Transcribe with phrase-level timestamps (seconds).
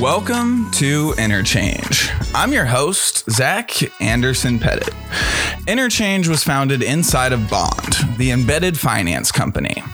[0.00, 2.10] Welcome to Interchange.
[2.34, 3.70] I'm your host, Zach
[4.00, 4.92] Anderson Pettit.
[5.68, 9.84] Interchange was founded inside of Bond, the embedded finance company.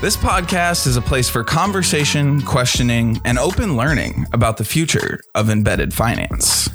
[0.00, 5.50] This podcast is a place for conversation, questioning, and open learning about the future of
[5.50, 6.69] embedded finance.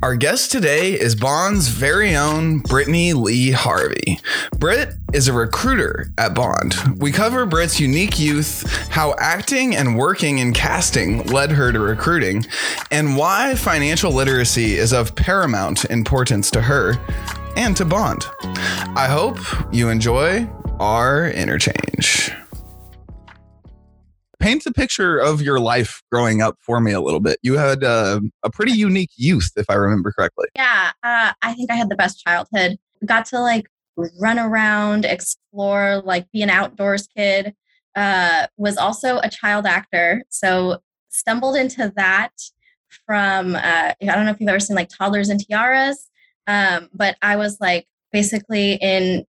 [0.00, 4.20] Our guest today is Bond's very own Brittany Lee Harvey.
[4.56, 6.76] Britt is a recruiter at Bond.
[7.00, 12.46] We cover Britt's unique youth, how acting and working in casting led her to recruiting,
[12.92, 16.94] and why financial literacy is of paramount importance to her
[17.56, 18.24] and to Bond.
[18.94, 19.40] I hope
[19.72, 22.30] you enjoy our interchange
[24.40, 27.38] paint a picture of your life growing up for me a little bit.
[27.42, 30.46] You had uh, a pretty unique youth, if I remember correctly.
[30.54, 32.78] Yeah, uh, I think I had the best childhood.
[33.04, 33.66] Got to like
[34.20, 37.54] run around, explore, like be an outdoors kid.
[37.96, 42.30] Uh, was also a child actor, so stumbled into that
[43.06, 46.08] from uh, I don't know if you've ever seen like Toddlers and Tiaras,
[46.46, 49.24] um, but I was like basically in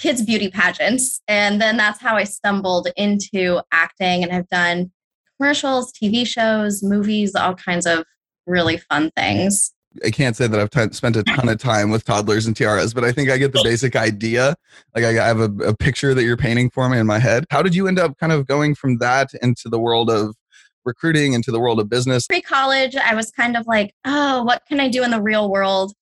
[0.00, 4.90] kids beauty pageants and then that's how i stumbled into acting and I've done
[5.36, 8.04] commercials tv shows movies all kinds of
[8.46, 9.72] really fun things
[10.04, 12.94] I can't say that I've t- spent a ton of time with toddlers and tiaras,
[12.94, 14.54] but I think I get the basic idea.
[14.94, 17.44] Like I have a, a picture that you're painting for me in my head.
[17.50, 20.36] How did you end up kind of going from that into the world of
[20.84, 22.26] recruiting, into the world of business?
[22.28, 25.50] Pre college, I was kind of like, oh, what can I do in the real
[25.50, 25.92] world?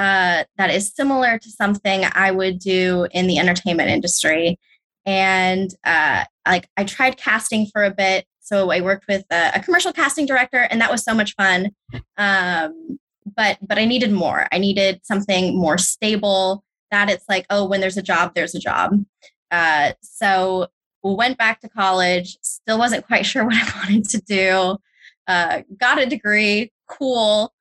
[0.00, 4.58] Uh, that is similar to something I would do in the entertainment industry.
[5.04, 8.24] And uh, like I tried casting for a bit.
[8.40, 11.72] So I worked with a, a commercial casting director, and that was so much fun.
[12.16, 12.98] Um,
[13.36, 14.48] but but I needed more.
[14.50, 16.64] I needed something more stable.
[16.90, 19.04] That it's like, oh, when there's a job, there's a job.
[19.50, 20.68] Uh, so
[21.02, 22.38] went back to college.
[22.40, 24.78] Still wasn't quite sure what I wanted to do.
[25.26, 26.72] Uh, got a degree.
[26.88, 27.52] Cool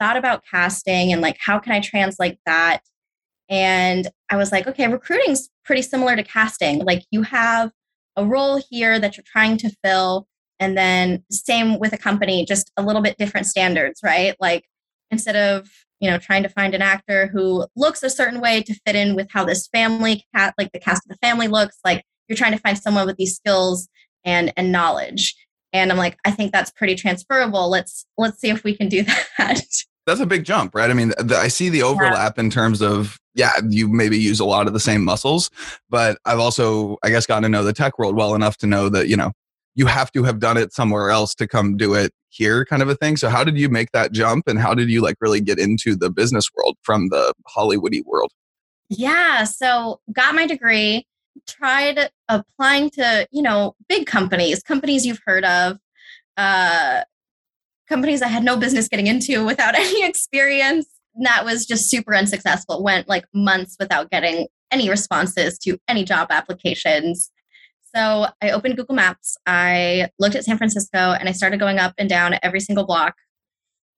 [0.00, 2.80] thought about casting and like how can I translate that?
[3.48, 6.84] And I was like, okay, recruiting's pretty similar to casting.
[6.84, 7.70] Like you have
[8.16, 10.26] a role here that you're trying to fill
[10.60, 14.64] and then same with a company just a little bit different standards right like
[15.10, 15.68] instead of
[16.00, 19.14] you know trying to find an actor who looks a certain way to fit in
[19.14, 22.52] with how this family cat like the cast of the family looks like you're trying
[22.52, 23.88] to find someone with these skills
[24.24, 25.34] and and knowledge
[25.72, 27.68] and i'm like i think that's pretty transferable.
[27.68, 29.02] Let's let's see if we can do
[29.38, 29.62] that.
[30.06, 30.90] That's a big jump right?
[30.90, 32.44] I mean the, i see the overlap yeah.
[32.44, 35.50] in terms of yeah you maybe use a lot of the same muscles
[35.88, 38.88] but i've also i guess gotten to know the tech world well enough to know
[38.88, 39.32] that you know
[39.74, 42.88] you have to have done it somewhere else to come do it here kind of
[42.88, 43.16] a thing.
[43.16, 45.94] So how did you make that jump and how did you like really get into
[45.94, 48.32] the business world from the hollywoody world?
[48.88, 51.06] Yeah so got my degree
[51.46, 55.78] tried applying to, you know, big companies, companies you've heard of,
[56.36, 57.02] uh,
[57.88, 60.86] companies I had no business getting into without any experience.
[61.14, 62.82] And that was just super unsuccessful.
[62.82, 67.30] Went like months without getting any responses to any job applications.
[67.94, 69.36] So I opened Google Maps.
[69.46, 73.14] I looked at San Francisco and I started going up and down every single block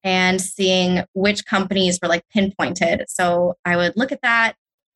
[0.02, 3.04] and seeing which companies were like pinpointed.
[3.08, 4.54] So I would look at that,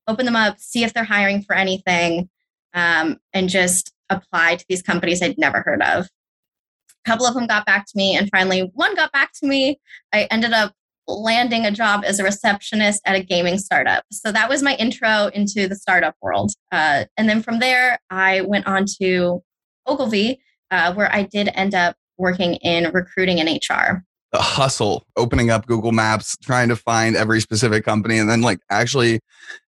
[0.09, 2.29] open them up, see if they're hiring for anything,
[2.75, 6.07] um, and just apply to these companies I'd never heard of.
[6.07, 9.79] A couple of them got back to me, and finally, one got back to me.
[10.13, 10.73] I ended up
[11.07, 14.05] landing a job as a receptionist at a gaming startup.
[14.13, 16.53] So that was my intro into the startup world.
[16.71, 19.43] Uh, and then from there, I went on to
[19.87, 20.41] Ogilvy,
[20.71, 25.66] uh, where I did end up working in recruiting and HR the hustle opening up
[25.66, 29.21] google maps trying to find every specific company and then like actually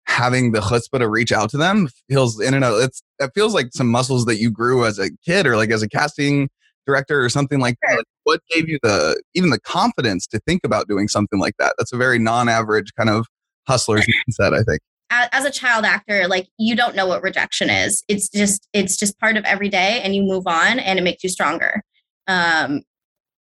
[0.06, 3.54] having the chutzpah to reach out to them feels in and out it's it feels
[3.54, 6.50] like some muscles that you grew as a kid or like as a casting
[6.90, 7.98] director or something like that.
[7.98, 11.76] Like what gave you the even the confidence to think about doing something like that?
[11.78, 13.28] That's a very non-average kind of
[13.68, 14.80] hustler's mindset i think.
[15.12, 18.04] As a child actor like you don't know what rejection is.
[18.08, 21.24] It's just it's just part of every day and you move on and it makes
[21.24, 21.84] you stronger.
[22.28, 22.82] Um,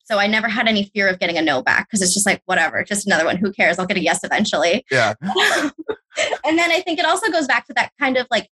[0.09, 2.41] so I never had any fear of getting a no back because it's just like,
[2.45, 3.37] whatever, just another one.
[3.37, 3.77] Who cares?
[3.77, 4.83] I'll get a yes eventually.
[4.89, 5.13] Yeah.
[5.21, 8.49] and then I think it also goes back to that kind of like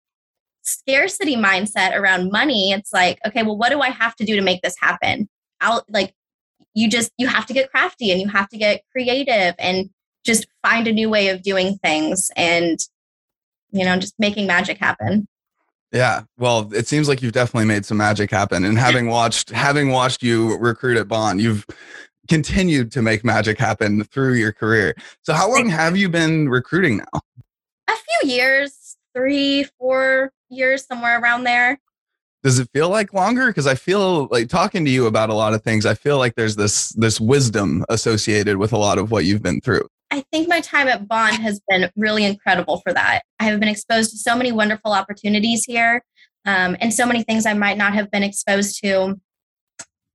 [0.63, 2.73] scarcity mindset around money.
[2.73, 5.29] It's like, okay, well, what do I have to do to make this happen?
[5.61, 6.13] I'll like,
[6.75, 9.91] you just, you have to get crafty and you have to get creative and
[10.27, 12.81] just find a new way of doing things and,
[13.71, 15.29] you know, just making magic happen.
[15.95, 18.65] Yeah, well, it seems like you've definitely made some magic happen.
[18.65, 21.65] And having watched having watched you recruit at Bond, you've
[22.29, 24.97] continued to make magic happen through your career.
[25.23, 27.21] So how long have you been recruiting now?
[27.89, 31.79] A few years, three, four years, somewhere around there.
[32.43, 35.55] does it feel like longer because i feel like talking to you about a lot
[35.55, 39.25] of things i feel like there's this this wisdom associated with a lot of what
[39.25, 43.23] you've been through I think my time at Bond has been really incredible for that.
[43.41, 46.05] I have been exposed to so many wonderful opportunities here
[46.45, 49.21] um, and so many things I might not have been exposed to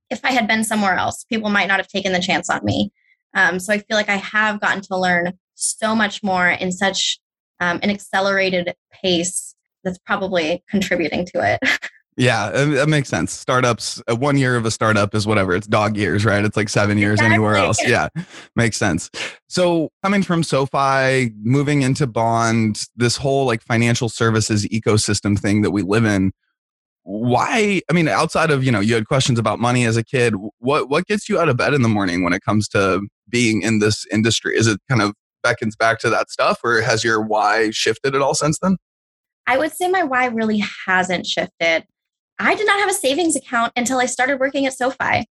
[0.08, 1.24] if I had been somewhere else.
[1.24, 2.92] People might not have taken the chance on me.
[3.34, 7.20] Um, so I feel like I have gotten to learn so much more in such
[7.60, 9.54] um, an accelerated pace
[9.84, 11.80] that's probably contributing to it.
[12.20, 13.32] Yeah, that makes sense.
[13.32, 15.54] Startups, uh, one year of a startup is whatever.
[15.54, 16.44] It's dog years, right?
[16.44, 17.34] It's like seven years exactly.
[17.34, 17.78] anywhere else.
[17.82, 18.08] Yeah,
[18.54, 19.10] makes sense.
[19.48, 25.70] So coming from SoFi, moving into Bond, this whole like financial services ecosystem thing that
[25.70, 26.32] we live in.
[27.04, 27.80] Why?
[27.88, 30.34] I mean, outside of you know, you had questions about money as a kid.
[30.58, 33.00] What what gets you out of bed in the morning when it comes to
[33.30, 34.58] being in this industry?
[34.58, 38.20] Is it kind of beckons back to that stuff, or has your why shifted at
[38.20, 38.76] all since then?
[39.46, 41.86] I would say my why really hasn't shifted.
[42.40, 45.26] I did not have a savings account until I started working at SoFi.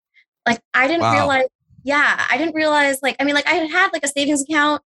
[0.46, 1.14] Like I didn't wow.
[1.14, 1.48] realize,
[1.84, 4.82] yeah, I didn't realize like, I mean, like I had had like a savings account,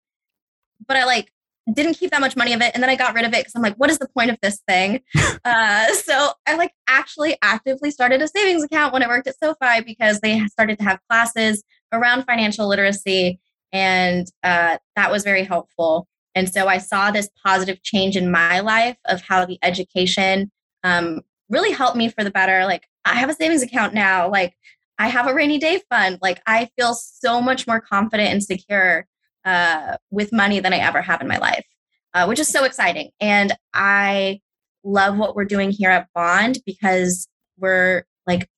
[0.87, 1.32] but I like
[1.72, 2.72] didn't keep that much money of it.
[2.75, 4.38] And then I got rid of it because I'm like, what is the point of
[4.43, 5.00] this thing?
[5.44, 9.82] uh, so I like actually actively started a savings account when I worked at SoFi
[9.84, 11.62] because they started to have classes
[11.93, 13.40] around financial literacy.
[13.72, 16.06] And uh, that was very helpful.
[16.34, 20.50] And so I saw this positive change in my life of how the education
[20.82, 21.20] um,
[21.50, 22.64] really helped me for the better.
[22.64, 24.31] Like, I have a savings account now.
[24.31, 24.55] Like,
[24.99, 26.19] I have a rainy day fund.
[26.23, 29.06] Like, I feel so much more confident and secure
[29.44, 31.67] uh, with money than I ever have in my life,
[32.14, 33.11] uh, which is so exciting.
[33.20, 34.41] And I
[34.85, 38.49] love what we're doing here at Bond because we're like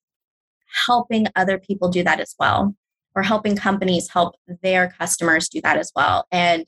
[0.87, 2.75] helping other people do that as well.
[3.15, 6.25] We're helping companies help their customers do that as well.
[6.31, 6.65] And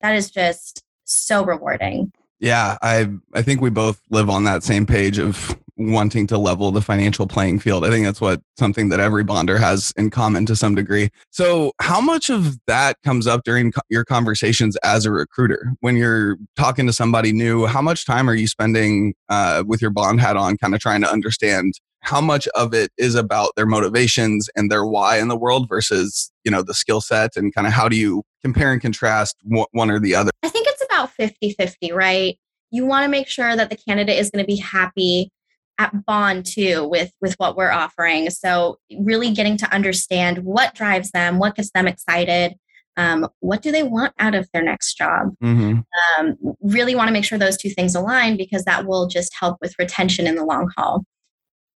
[0.00, 2.12] that is just so rewarding.
[2.44, 6.70] Yeah, I I think we both live on that same page of wanting to level
[6.72, 7.86] the financial playing field.
[7.86, 11.08] I think that's what something that every bonder has in common to some degree.
[11.30, 15.96] So, how much of that comes up during co- your conversations as a recruiter when
[15.96, 17.64] you're talking to somebody new?
[17.64, 21.00] How much time are you spending uh, with your bond hat on, kind of trying
[21.00, 25.36] to understand how much of it is about their motivations and their why in the
[25.36, 28.82] world versus you know the skill set and kind of how do you compare and
[28.82, 29.36] contrast
[29.72, 30.63] one or the other i think
[31.16, 32.38] 50 50 right?
[32.70, 35.30] You want to make sure that the candidate is going to be happy
[35.78, 38.30] at bond too with with what we're offering.
[38.30, 42.54] So really getting to understand what drives them what gets them excited
[42.96, 45.34] um, what do they want out of their next job?
[45.42, 45.80] Mm-hmm.
[46.18, 49.58] um, really want to make sure those two things align because that will just help
[49.60, 51.04] with retention in the long haul.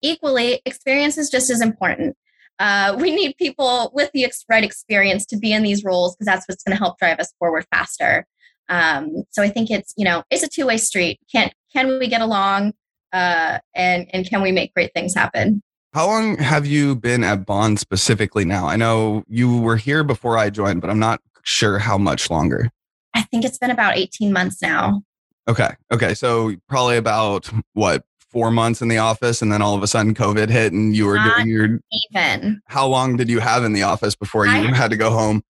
[0.01, 2.15] Equally experience is just as important.
[2.59, 6.47] Uh, we need people with the right experience to be in these roles because that's
[6.47, 8.25] what's going to help drive us forward faster
[8.69, 12.21] um, so i think it's you know it's a two-way street can can we get
[12.21, 12.73] along
[13.13, 15.61] uh, and and can we make great things happen?
[15.93, 18.67] How long have you been at Bond specifically now?
[18.67, 22.69] I know you were here before I joined, but I'm not sure how much longer.
[23.13, 25.01] I think it's been about 18 months now.
[25.47, 25.69] Okay.
[25.91, 26.13] Okay.
[26.13, 30.13] So probably about what four months in the office, and then all of a sudden
[30.13, 31.79] COVID hit, and you were not doing your
[32.13, 32.61] even.
[32.65, 35.41] How long did you have in the office before you I had to go home?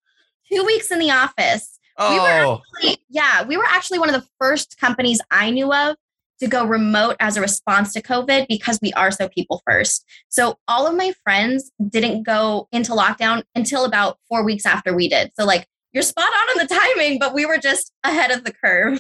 [0.50, 1.77] Two weeks in the office.
[1.98, 2.14] Oh.
[2.14, 2.62] We were oh.
[2.76, 5.96] actually, yeah, we were actually one of the first companies I knew of
[6.40, 10.06] to go remote as a response to COVID because we are so people first.
[10.30, 15.10] So all of my friends didn't go into lockdown until about four weeks after we
[15.10, 15.32] did.
[15.40, 18.54] So, like, you're spot on on the timing, but we were just ahead of the
[18.54, 19.00] curve.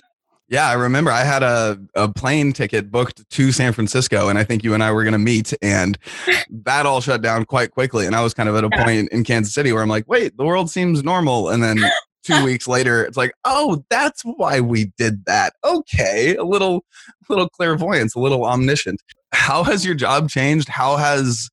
[0.50, 4.46] Yeah, I remember I had a, a plane ticket booked to San Francisco, and I
[4.46, 5.98] think you and I were going to meet, and
[6.50, 8.08] that all shut down quite quickly.
[8.08, 8.84] And I was kind of at a yeah.
[8.84, 11.50] point in Kansas City where I'm like, wait, the world seems normal.
[11.50, 11.80] And then
[12.28, 15.54] two weeks later, it's like, oh, that's why we did that.
[15.64, 16.84] Okay, a little,
[17.30, 19.02] little clairvoyance, a little omniscient.
[19.32, 20.70] How has your job changed?
[20.70, 21.50] How has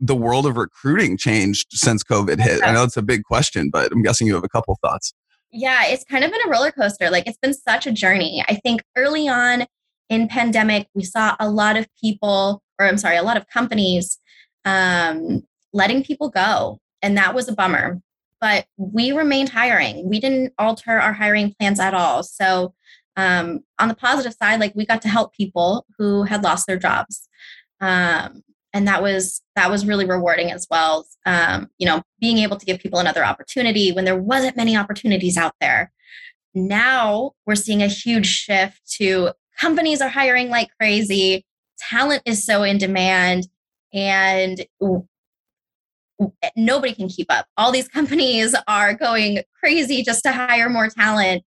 [0.00, 2.62] the world of recruiting changed since COVID hit?
[2.64, 5.12] I know it's a big question, but I'm guessing you have a couple thoughts.
[5.50, 7.10] Yeah, it's kind of been a roller coaster.
[7.10, 8.44] Like it's been such a journey.
[8.48, 9.66] I think early on
[10.08, 14.18] in pandemic, we saw a lot of people, or I'm sorry, a lot of companies
[14.64, 18.00] um, letting people go, and that was a bummer
[18.40, 20.08] but we remained hiring.
[20.08, 22.22] We didn't alter our hiring plans at all.
[22.22, 22.74] So,
[23.16, 26.78] um, on the positive side, like we got to help people who had lost their
[26.78, 27.28] jobs.
[27.80, 28.42] Um,
[28.72, 31.06] and that was that was really rewarding as well.
[31.26, 35.36] Um, you know, being able to give people another opportunity when there wasn't many opportunities
[35.36, 35.90] out there.
[36.54, 41.44] Now we're seeing a huge shift to companies are hiring like crazy.
[41.78, 43.48] Talent is so in demand,
[43.92, 44.64] and
[46.56, 47.46] nobody can keep up.
[47.56, 51.44] All these companies are going crazy just to hire more talent.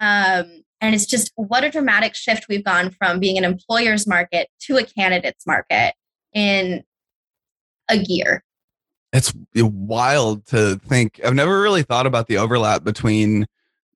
[0.00, 4.48] Um, And it's just what a dramatic shift we've gone from being an employer's market
[4.62, 5.94] to a candidate's market
[6.32, 6.82] in
[7.90, 8.42] a year.
[9.12, 11.20] It's wild to think.
[11.24, 13.46] I've never really thought about the overlap between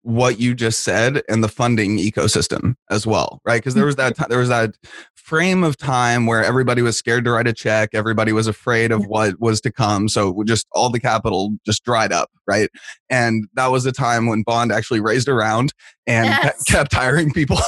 [0.04, 3.56] what you just said and the funding ecosystem as well, right?
[3.56, 4.28] Because there was that mm-hmm.
[4.28, 4.76] there was that
[5.14, 9.06] frame of time where everybody was scared to write a check, everybody was afraid of
[9.06, 12.68] what was to come, so just all the capital just dried up, right?
[13.08, 15.72] And that was the time when Bond actually raised around
[16.06, 16.62] and yes.
[16.64, 17.58] kept hiring people.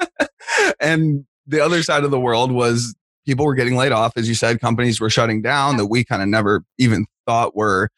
[0.80, 2.94] and the other side of the world was
[3.26, 6.22] people were getting laid off, as you said, companies were shutting down that we kind
[6.22, 7.90] of never even thought were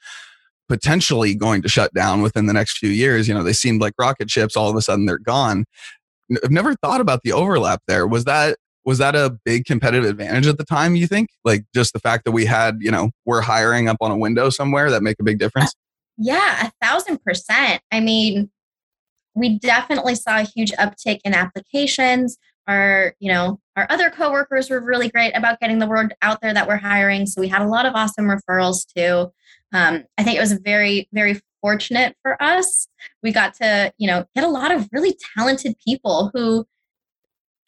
[0.70, 3.26] potentially going to shut down within the next few years.
[3.26, 4.56] You know, they seemed like rocket ships.
[4.56, 5.64] All of a sudden, they're gone.
[6.44, 8.06] I've never thought about the overlap there.
[8.06, 10.94] Was that was that a big competitive advantage at the time?
[10.94, 14.12] You think, like just the fact that we had, you know, we're hiring up on
[14.12, 15.74] a window somewhere that make a big uh, difference?
[16.16, 17.82] Yeah, a thousand percent.
[17.90, 18.48] I mean,
[19.34, 22.38] we definitely saw a huge uptick in applications.
[22.68, 26.54] Our, you know, our other coworkers were really great about getting the word out there
[26.54, 27.26] that we're hiring.
[27.26, 29.32] So we had a lot of awesome referrals too
[29.72, 32.88] um, I think it was very, very fortunate for us.
[33.22, 36.66] We got to, you know, get a lot of really talented people who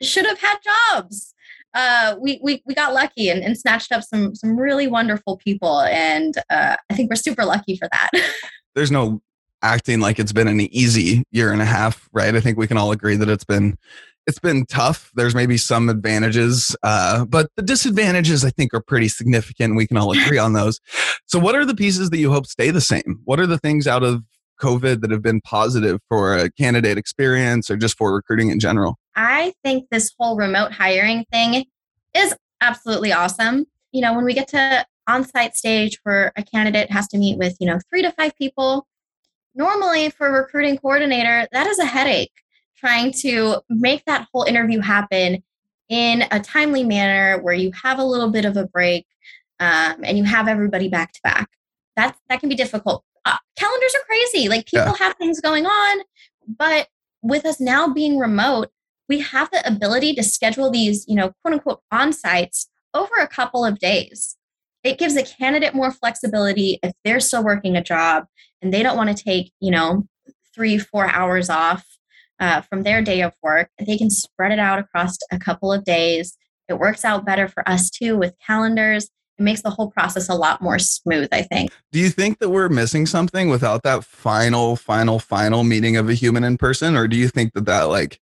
[0.00, 1.35] should have had jobs.
[1.75, 5.80] Uh, we, we, we got lucky and, and snatched up some, some really wonderful people.
[5.82, 8.11] And uh, I think we're super lucky for that.
[8.75, 9.23] There's no
[9.62, 12.35] acting like it's been an easy year and a half, right?
[12.35, 13.78] I think we can all agree that it's been
[14.26, 15.11] it's been tough.
[15.14, 19.76] There's maybe some advantages, uh, but the disadvantages I think are pretty significant.
[19.76, 20.81] We can all agree on those.
[21.26, 23.21] So, what are the pieces that you hope stay the same?
[23.25, 24.23] What are the things out of
[24.61, 28.99] COVID that have been positive for a candidate experience or just for recruiting in general?
[29.17, 31.64] I think this whole remote hiring thing
[32.14, 33.67] is absolutely awesome.
[33.91, 37.57] You know, when we get to on-site stage where a candidate has to meet with,
[37.59, 38.87] you know, three to five people,
[39.55, 42.33] normally for a recruiting coordinator, that is a headache
[42.82, 45.42] trying to make that whole interview happen
[45.88, 49.06] in a timely manner where you have a little bit of a break
[49.60, 51.48] um, and you have everybody back to back.
[51.96, 53.04] That that can be difficult.
[53.24, 54.48] Uh, calendars are crazy.
[54.48, 54.96] Like people yeah.
[54.98, 56.02] have things going on,
[56.58, 56.88] but
[57.22, 58.70] with us now being remote,
[59.08, 63.28] we have the ability to schedule these, you know, quote unquote on sites over a
[63.28, 64.36] couple of days.
[64.82, 68.24] It gives a candidate more flexibility if they're still working a job
[68.60, 70.08] and they don't want to take, you know,
[70.54, 71.86] three, four hours off
[72.40, 73.70] uh, from their day of work.
[73.78, 76.36] They can spread it out across a couple of days.
[76.68, 79.10] It works out better for us too with calendars.
[79.38, 81.70] It makes the whole process a lot more smooth, I think.
[81.90, 86.14] Do you think that we're missing something without that final, final, final meeting of a
[86.14, 86.96] human in person?
[86.96, 88.20] Or do you think that that, like,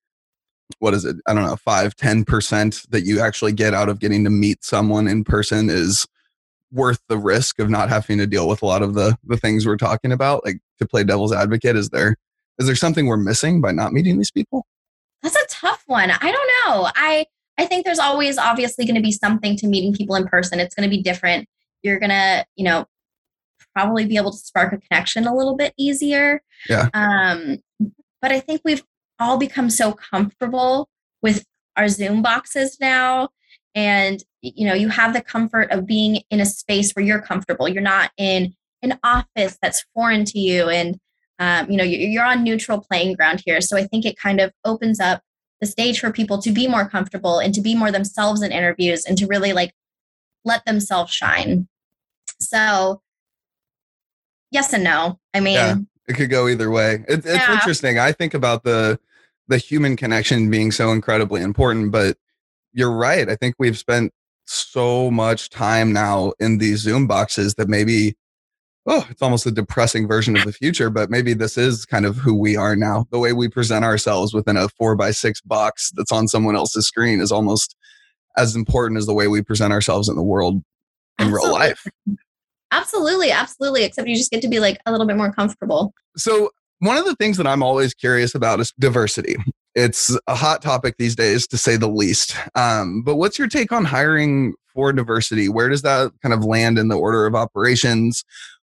[0.78, 1.16] what is it?
[1.26, 5.06] I don't know, five, 10% that you actually get out of getting to meet someone
[5.06, 6.06] in person is
[6.72, 9.64] worth the risk of not having to deal with a lot of the the things
[9.64, 12.16] we're talking about like to play devil's advocate is there
[12.58, 14.66] is there something we're missing by not meeting these people?
[15.22, 16.10] That's a tough one.
[16.10, 16.90] I don't know.
[16.94, 17.26] I
[17.58, 20.60] I think there's always obviously going to be something to meeting people in person.
[20.60, 21.48] It's going to be different.
[21.82, 22.86] You're going to, you know,
[23.74, 26.42] probably be able to spark a connection a little bit easier.
[26.68, 26.88] Yeah.
[26.92, 27.58] Um,
[28.20, 28.84] but I think we've
[29.18, 30.88] all become so comfortable
[31.22, 31.44] with
[31.76, 33.30] our Zoom boxes now.
[33.74, 37.68] And, you know, you have the comfort of being in a space where you're comfortable.
[37.68, 40.68] You're not in an office that's foreign to you.
[40.68, 40.98] And
[41.38, 43.60] um, you know you're on neutral playing ground here.
[43.60, 45.22] So i think it kind of opens up
[45.60, 49.04] the stage for people to be more comfortable and to be more themselves in interviews
[49.04, 49.72] and to really like
[50.44, 51.68] let themselves shine.
[52.38, 53.00] So
[54.50, 55.18] yes and no.
[55.34, 55.76] I mean yeah,
[56.08, 57.04] it could go either way.
[57.08, 57.54] It, it's yeah.
[57.54, 57.98] interesting.
[57.98, 58.98] I think about the
[59.48, 62.18] the human connection being so incredibly important but
[62.72, 63.28] you're right.
[63.28, 64.12] I think we've spent
[64.44, 68.16] so much time now in these zoom boxes that maybe
[68.86, 72.16] oh, it's almost a depressing version of the future, but maybe this is kind of
[72.16, 73.06] who we are now.
[73.10, 76.86] The way we present ourselves within a four by six box that's on someone else's
[76.86, 77.76] screen is almost
[78.36, 80.62] as important as the way we present ourselves in the world
[81.18, 81.48] in absolutely.
[81.48, 81.86] real life.
[82.70, 83.84] Absolutely, absolutely.
[83.84, 85.92] Except you just get to be like a little bit more comfortable.
[86.16, 86.50] So,
[86.80, 89.36] one of the things that I'm always curious about is diversity.
[89.74, 92.34] It's a hot topic these days, to say the least.
[92.54, 95.50] Um, but what's your take on hiring for diversity?
[95.50, 98.24] Where does that kind of land in the order of operations?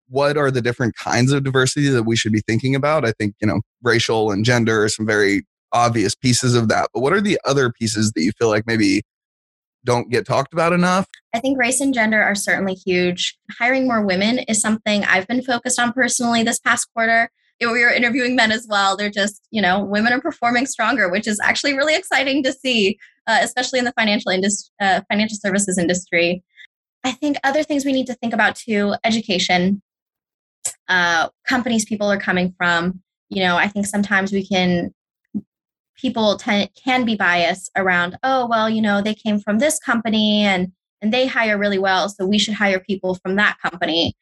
[0.10, 3.06] What are the different kinds of diversity that we should be thinking about?
[3.06, 6.89] I think, you know, racial and gender are some very obvious pieces of that.
[6.94, 9.04] But what are the other pieces that you feel like maybe
[9.86, 11.08] don't get talked about enough?
[11.34, 13.38] I think race and gender are certainly huge.
[13.60, 17.30] Hiring more women is something I've been focused on personally this past quarter.
[17.62, 18.96] We were interviewing men as well.
[18.96, 22.98] They're just, you know, women are performing stronger, which is actually really exciting to see,
[23.28, 26.42] uh, especially in the financial industry, uh, financial services industry.
[27.04, 29.82] I think other things we need to think about too: education
[30.89, 33.01] uh, companies people are coming from.
[33.29, 34.93] You know, I think sometimes we can
[36.00, 40.72] people can be biased around, oh, well, you know, they came from this company and
[41.01, 44.13] and they hire really well, so we should hire people from that company.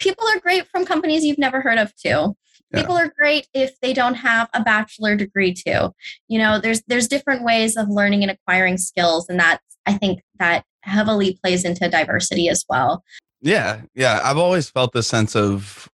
[0.00, 2.36] People are great from companies you've never heard of too.
[2.72, 2.80] Yeah.
[2.80, 5.94] People are great if they don't have a bachelor degree too.
[6.26, 10.20] You know, there's there's different ways of learning and acquiring skills, and that's I think
[10.40, 13.04] that heavily plays into diversity as well.
[13.40, 14.20] Yeah, yeah.
[14.24, 15.88] I've always felt the sense of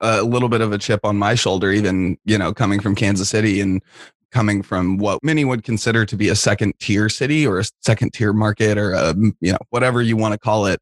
[0.00, 3.28] a little bit of a chip on my shoulder, even you know, coming from Kansas
[3.28, 3.82] City and
[4.30, 8.12] coming from what many would consider to be a second tier city or a second
[8.12, 10.80] tier market or a, you know whatever you want to call it.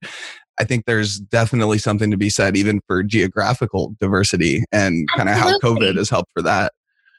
[0.58, 5.36] I think there's definitely something to be said even for geographical diversity and kind of
[5.36, 6.72] how covid has helped for that.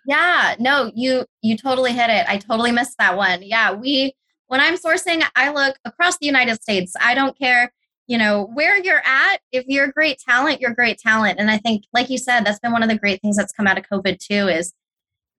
[0.05, 2.25] Yeah no you you totally hit it.
[2.27, 3.41] I totally missed that one.
[3.41, 4.13] Yeah we
[4.47, 6.95] when i'm sourcing i look across the united states.
[7.01, 7.71] I don't care
[8.07, 11.85] you know where you're at if you're great talent you're great talent and i think
[11.93, 14.19] like you said that's been one of the great things that's come out of covid
[14.19, 14.73] too is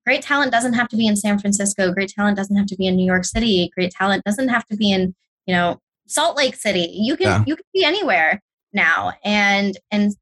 [0.06, 1.92] great talent doesn't have to be in San Francisco.
[1.92, 3.70] Great talent doesn't have to be in New York City.
[3.74, 5.14] Great talent doesn't have to be in,
[5.46, 6.88] you know, Salt Lake City.
[6.92, 7.44] You can yeah.
[7.46, 8.40] you can be anywhere
[8.72, 10.14] now and and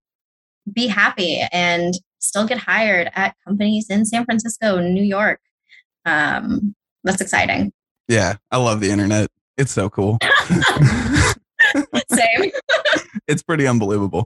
[0.72, 5.40] be happy and still get hired at companies in San Francisco, New York.
[6.06, 7.70] Um, that's exciting.
[8.08, 9.30] Yeah, I love the internet.
[9.58, 10.18] It's so cool.
[12.10, 12.50] Same.
[13.28, 14.24] it's pretty unbelievable.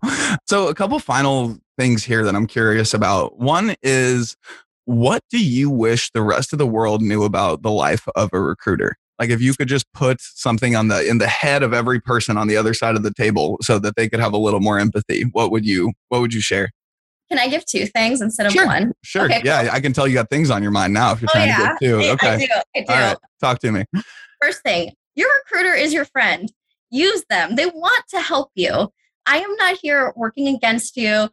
[0.49, 3.39] So, a couple final things here that I'm curious about.
[3.39, 4.37] One is
[4.85, 8.41] what do you wish the rest of the world knew about the life of a
[8.41, 8.97] recruiter?
[9.19, 12.37] Like if you could just put something on the in the head of every person
[12.37, 14.79] on the other side of the table so that they could have a little more
[14.79, 16.71] empathy, what would you what would you share?
[17.29, 18.65] Can I give two things instead of sure.
[18.65, 18.93] one?
[19.05, 19.27] Sure.
[19.27, 19.71] Okay, yeah, cool.
[19.73, 21.57] I can tell you got things on your mind now if you're oh, trying yeah.
[21.57, 22.11] to give two.
[22.13, 22.29] Okay.
[22.29, 22.47] I do.
[22.77, 22.87] I do.
[22.89, 23.17] All right.
[23.41, 23.85] Talk to me.
[24.41, 26.51] First thing, your recruiter is your friend.
[26.91, 27.57] Use them.
[27.57, 28.89] They want to help you.
[29.27, 31.29] I am not here working against you.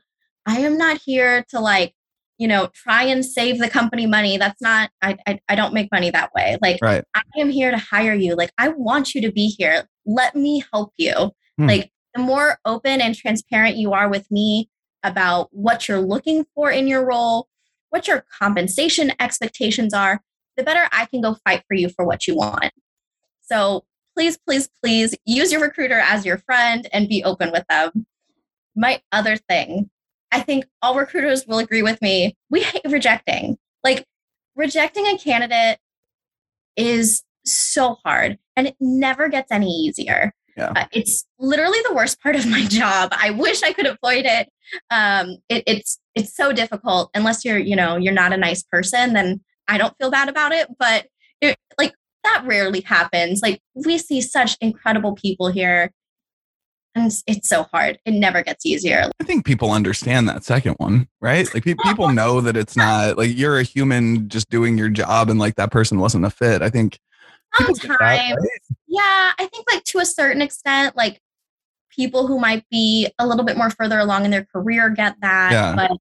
[0.46, 1.96] I am not here to like
[2.38, 5.92] you know try and save the company money that's not i i, I don't make
[5.92, 7.04] money that way like right.
[7.16, 10.64] i am here to hire you like i want you to be here let me
[10.74, 11.68] help you hmm.
[11.68, 14.70] like the more open and transparent you are with me
[15.04, 17.48] about what you're looking for in your role
[17.90, 20.22] what your compensation expectations are
[20.58, 22.72] the better i can go fight for you for what you want
[23.42, 28.06] so please please please use your recruiter as your friend and be open with them
[28.76, 29.90] my other thing
[30.36, 32.36] I think all recruiters will agree with me.
[32.50, 33.58] We hate rejecting.
[33.86, 34.06] Like
[34.54, 35.80] rejecting a candidate
[36.76, 40.34] is so hard and it never gets any easier.
[40.58, 40.74] Yeah.
[40.76, 43.14] Uh, it's literally the worst part of my job.
[43.14, 44.50] I wish I could avoid it.
[44.90, 45.64] Um, it.
[45.68, 49.14] It's it's so difficult unless you're you know you're not a nice person.
[49.14, 50.68] Then I don't feel bad about it.
[50.78, 51.08] But
[51.40, 51.94] it, like
[52.26, 53.42] that rarely happens.
[53.42, 55.92] Like we see such incredible people here
[56.96, 58.00] and it's so hard.
[58.06, 59.10] It never gets easier.
[59.20, 61.52] I think people understand that second one, right?
[61.54, 65.38] Like people know that it's not like you're a human just doing your job and
[65.38, 66.62] like that person wasn't a fit.
[66.62, 67.00] I think
[67.58, 68.36] sometimes, right?
[68.88, 71.22] yeah, I think like to a certain extent, like
[71.90, 75.52] people who might be a little bit more further along in their career get that.
[75.52, 75.76] Yeah.
[75.76, 75.98] But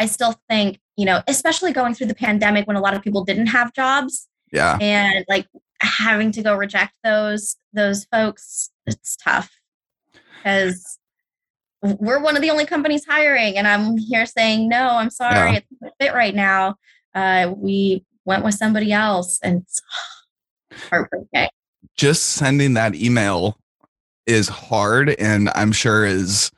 [0.00, 3.24] I still think, you know, especially going through the pandemic when a lot of people
[3.24, 4.28] didn't have jobs.
[4.50, 4.78] Yeah.
[4.80, 5.46] And like
[5.80, 9.50] having to go reject those those folks, it's tough
[10.38, 10.98] because
[11.82, 15.58] we're one of the only companies hiring and i'm here saying no i'm sorry yeah.
[15.58, 16.74] it's fit right now
[17.14, 19.82] uh, we went with somebody else and it's
[20.90, 21.48] heartbreaking
[21.96, 23.58] just sending that email
[24.26, 26.50] is hard and i'm sure is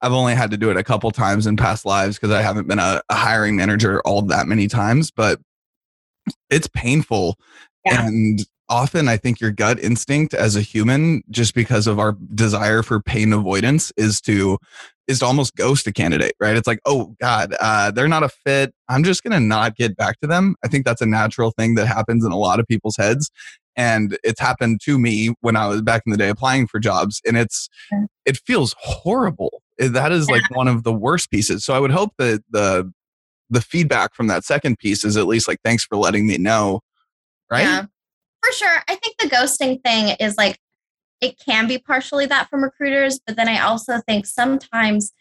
[0.00, 2.66] i've only had to do it a couple times in past lives because i haven't
[2.66, 5.38] been a, a, hiring manager all that many times but
[6.50, 7.36] it's painful
[7.84, 8.06] yeah.
[8.06, 12.82] and often I think your gut instinct as a human, just because of our desire
[12.82, 14.58] for pain avoidance, is to
[15.06, 16.56] is to almost ghost a candidate, right?
[16.56, 18.72] It's like, oh God, uh, they're not a fit.
[18.88, 20.56] I'm just gonna not get back to them.
[20.64, 23.30] I think that's a natural thing that happens in a lot of people's heads.
[23.76, 27.20] And it's happened to me when I was back in the day applying for jobs.
[27.26, 27.68] And it's
[28.24, 29.62] it feels horrible.
[29.78, 31.64] That is like one of the worst pieces.
[31.64, 32.90] So I would hope that the
[33.50, 36.80] the feedback from that second piece is at least like, thanks for letting me know.
[37.50, 37.64] Right.
[37.64, 37.84] Yeah
[38.42, 38.82] for sure.
[38.88, 40.58] I think the ghosting thing is like,
[41.20, 45.12] it can be partially that from recruiters, but then I also think sometimes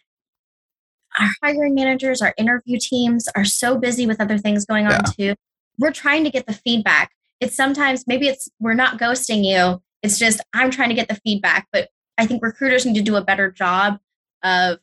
[1.19, 5.33] our hiring managers, our interview teams are so busy with other things going on yeah.
[5.33, 5.35] too.
[5.77, 7.11] We're trying to get the feedback.
[7.39, 9.81] It's sometimes maybe it's we're not ghosting you.
[10.01, 13.15] It's just I'm trying to get the feedback, but I think recruiters need to do
[13.15, 13.99] a better job
[14.43, 14.79] of,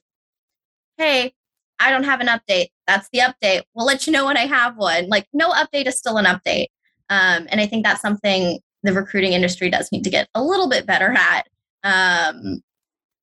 [0.97, 1.35] hey,
[1.81, 2.69] I don't have an update.
[2.87, 3.63] That's the update.
[3.75, 5.09] We'll let you know when I have one.
[5.09, 6.67] Like, no update is still an update.
[7.11, 10.69] Um, and I think that's something the recruiting industry does need to get a little
[10.69, 11.47] bit better at.
[11.85, 12.61] Um,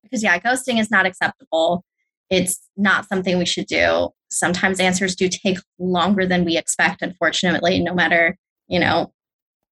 [0.04, 1.84] because, yeah, ghosting is not acceptable.
[2.30, 4.10] It's not something we should do.
[4.30, 9.14] Sometimes answers do take longer than we expect, unfortunately, no matter you know,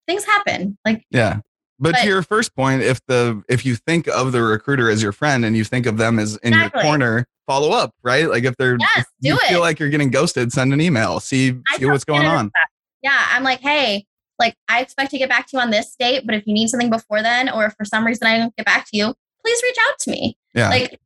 [0.06, 0.78] things happen.
[0.84, 1.40] Like, Yeah.
[1.80, 5.02] But, But- to your first point, if the if you think of the recruiter as
[5.02, 6.80] your friend and you think of them as in Exactly.
[6.80, 8.28] your corner, follow up, right?
[8.30, 11.18] Like if they're Yes, if you do feel like you're getting ghosted, send an email,
[11.18, 12.52] see I see what's going on.
[12.54, 12.68] that.
[13.04, 14.06] Yeah, I'm like, hey,
[14.38, 16.68] like I expect to get back to you on this date, but if you need
[16.68, 19.14] something before then, or if for some reason I don't get back to you,
[19.44, 20.38] please reach out to me.
[20.54, 20.70] Yeah.
[20.70, 20.98] Like,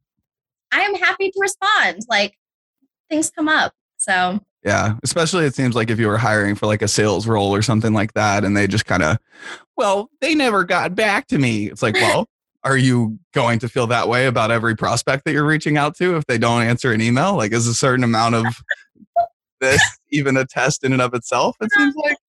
[0.73, 2.03] I am happy to respond.
[2.09, 2.35] Like,
[3.11, 3.73] things come up.
[3.97, 7.53] So Yeah, especially it seems like if you were hiring for like a sales role
[7.53, 9.19] or something like that, and they just kind of,
[9.77, 11.67] well, they never got back to me.
[11.67, 12.29] It's like, well,
[12.65, 16.17] are you going to feel that way about every prospect that you're reaching out to
[16.17, 17.37] if they don't answer an email?
[17.37, 18.47] Like, is a certain amount of
[19.61, 21.57] this even a test in and of itself?
[21.61, 22.17] It seems like.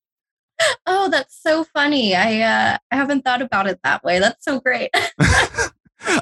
[0.85, 2.17] Oh, that's so funny.
[2.17, 4.19] I uh I haven't thought about it that way.
[4.19, 4.89] That's so great.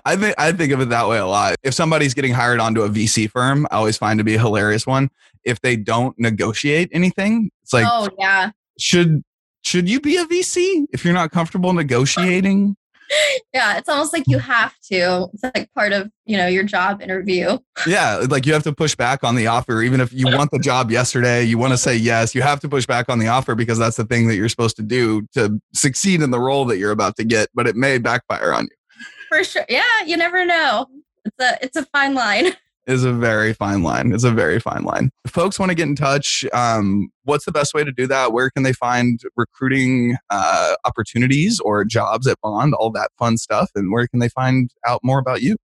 [0.06, 1.56] I think I think of it that way a lot.
[1.64, 4.86] If somebody's getting hired onto a VC firm, I always find to be a hilarious
[4.86, 5.10] one.
[5.44, 8.52] If they don't negotiate anything, it's like oh yeah.
[8.80, 9.24] should
[9.64, 12.76] should you be a VC if you're not comfortable negotiating?
[13.54, 13.78] Yeah.
[13.78, 15.28] It's almost like you have to.
[15.34, 17.58] It's like part of, you know, your job interview.
[17.88, 20.60] Yeah, like you have to push back on the offer, even if you want the
[20.60, 23.56] job yesterday, you want to say yes, you have to push back on the offer
[23.56, 26.78] because that's the thing that you're supposed to do to succeed in the role that
[26.78, 28.96] you're about to get, but it may backfire on you.
[29.30, 29.66] For sure.
[29.70, 30.88] Yeah, you never know.
[31.26, 32.54] It's a it's a fine line.
[32.88, 34.14] Is a very fine line.
[34.14, 35.12] It's a very fine line.
[35.26, 38.32] If folks want to get in touch, um, what's the best way to do that?
[38.32, 42.74] Where can they find recruiting uh, opportunities or jobs at Bond?
[42.74, 45.58] All that fun stuff, and where can they find out more about you?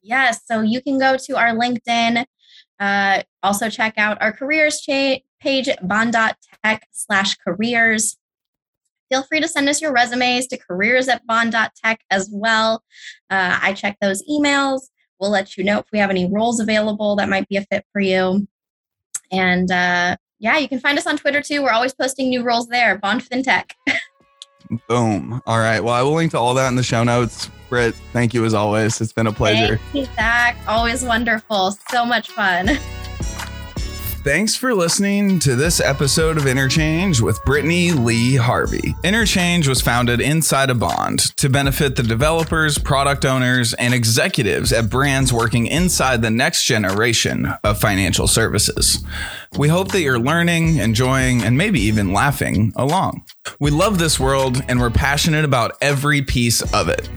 [0.00, 0.40] Yes.
[0.46, 2.24] So you can go to our LinkedIn.
[2.80, 8.16] Uh, also check out our careers cha- page bond.tech slash careers.
[9.10, 12.82] Feel free to send us your resumes to careers at bond.tech as well.
[13.28, 14.80] Uh, I check those emails.
[15.22, 17.86] We'll let you know if we have any roles available that might be a fit
[17.92, 18.48] for you.
[19.30, 21.62] And uh, yeah, you can find us on Twitter too.
[21.62, 22.98] We're always posting new roles there.
[22.98, 23.70] Bond FinTech.
[24.88, 25.40] Boom.
[25.46, 25.78] All right.
[25.78, 27.48] Well, I will link to all that in the show notes.
[27.68, 29.00] Britt, thank you as always.
[29.00, 29.76] It's been a pleasure.
[29.76, 30.56] Thank you, Zach.
[30.66, 31.70] Always wonderful.
[31.90, 32.70] So much fun.
[34.24, 38.94] Thanks for listening to this episode of Interchange with Brittany Lee Harvey.
[39.02, 44.88] Interchange was founded inside a bond to benefit the developers, product owners, and executives at
[44.88, 49.04] brands working inside the next generation of financial services.
[49.58, 53.24] We hope that you're learning, enjoying, and maybe even laughing along.
[53.58, 57.08] We love this world and we're passionate about every piece of it.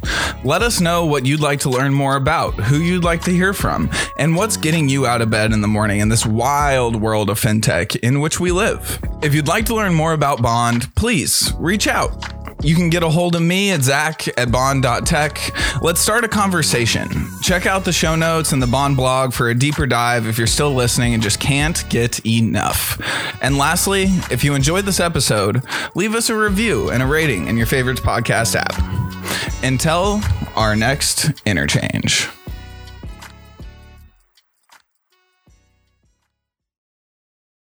[0.44, 3.54] Let us know what you'd like to learn more about, who you'd like to hear
[3.54, 7.30] from, and what's getting you out of bed in the morning in this wild world
[7.30, 9.00] of fintech in which we live.
[9.22, 12.36] If you'd like to learn more about Bond, please reach out.
[12.64, 15.40] You can get a hold of me at Zach at Bond.tech.
[15.82, 17.10] Let's start a conversation.
[17.42, 20.48] Check out the show notes and the Bond blog for a deeper dive if you're
[20.48, 23.00] still listening and just can't get enough.
[23.42, 25.62] And lastly, if you enjoyed this episode,
[25.94, 29.64] leave us a review and a rating in your favorite podcast app.
[29.64, 30.22] Until
[30.56, 32.30] our next interchange.